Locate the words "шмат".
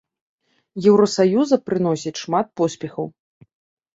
2.23-2.47